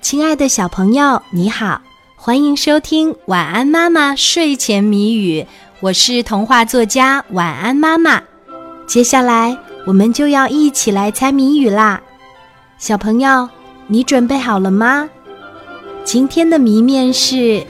[0.00, 1.80] 亲爱的小朋友，你好，
[2.16, 5.42] 欢迎收听《晚安妈妈睡前谜语》，
[5.80, 8.20] 我是童话作家晚安妈妈。
[8.86, 12.00] 接下来我们就要一起来猜谜语啦，
[12.78, 13.48] 小朋友，
[13.86, 15.08] 你准备好了吗？
[16.02, 17.62] 今天的谜面是：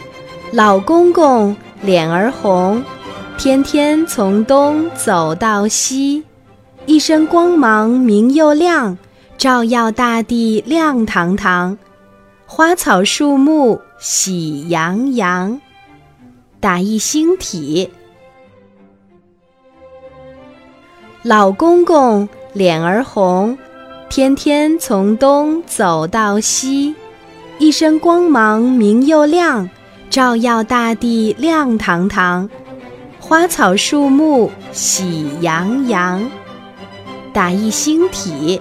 [0.53, 2.83] 老公公脸儿红，
[3.37, 6.23] 天天从东走到西，
[6.87, 8.97] 一身光芒明又亮，
[9.37, 11.77] 照耀大地亮堂堂。
[12.53, 15.61] 花草树木喜洋洋，
[16.59, 17.89] 打一星体。
[21.23, 23.57] 老公公脸儿红，
[24.09, 26.97] 天天从东走到西，
[27.61, 29.71] 一身光芒明又亮，
[30.11, 32.51] 照耀大地亮堂堂。
[33.21, 36.29] 花草树木喜洋洋，
[37.33, 38.61] 打一星体。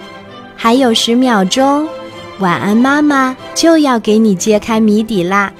[0.54, 1.88] 还有十秒钟。
[2.40, 5.52] 晚安，妈妈就要给你揭开谜底啦！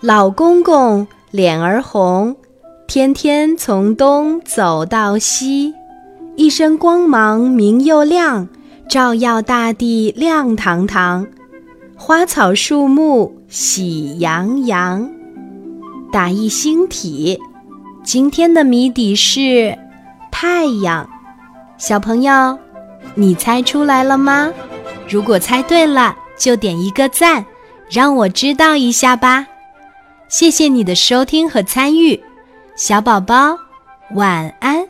[0.00, 2.34] 老公公脸儿红，
[2.88, 5.72] 天天从东走到西，
[6.34, 8.48] 一身光芒明又亮，
[8.88, 11.24] 照耀大地亮堂堂。
[11.94, 15.08] 花草树木喜洋洋，
[16.10, 17.38] 打一星体。
[18.04, 19.78] 今天的谜底是。
[20.38, 21.08] 太阳，
[21.78, 22.58] 小朋友，
[23.14, 24.52] 你猜出来了吗？
[25.08, 27.42] 如果猜对了，就点一个赞，
[27.90, 29.46] 让我知道一下吧。
[30.28, 32.22] 谢谢你的收听和参与，
[32.76, 33.58] 小宝宝，
[34.10, 34.85] 晚安。